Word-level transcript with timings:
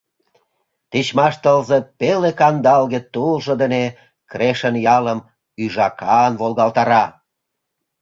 Тичмаш 0.91 1.35
тылзе 1.43 1.77
пеле-кандалге 1.99 2.99
тулжо 3.13 3.53
дене 3.61 3.83
Крешын 4.31 4.75
ялым 4.97 5.19
ӱжакан 5.63 6.33
волгалтара. 6.39 7.05